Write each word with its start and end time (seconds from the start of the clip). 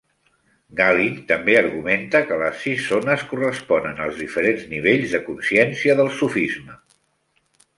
Galin 0.77 1.19
també 1.31 1.57
argumenta 1.59 2.21
que 2.31 2.39
les 2.43 2.57
sis 2.67 2.81
zones 2.93 3.25
corresponen 3.35 4.01
als 4.07 4.19
diferents 4.25 4.67
nivells 4.73 5.13
de 5.17 5.23
consciència 5.29 5.99
del 6.01 6.11
sufisme. 6.23 6.81